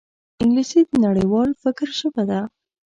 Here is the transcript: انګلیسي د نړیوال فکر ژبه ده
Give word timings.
انګلیسي 0.41 0.79
د 0.89 0.91
نړیوال 1.05 1.49
فکر 1.63 1.87
ژبه 1.99 2.23
ده 2.29 2.39